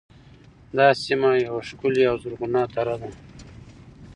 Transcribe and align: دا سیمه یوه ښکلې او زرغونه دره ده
دا 0.77 0.87
سیمه 1.03 1.31
یوه 1.45 1.61
ښکلې 1.69 2.03
او 2.11 2.15
زرغونه 2.23 2.61
دره 2.73 2.95
ده 3.01 3.09